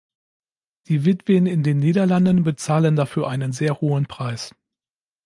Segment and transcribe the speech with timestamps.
[0.87, 4.51] Die Witwen in den Niederlanden bezahlen dafür einen sehr hohen Preis.